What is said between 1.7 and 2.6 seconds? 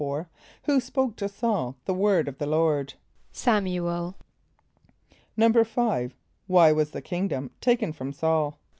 the word of the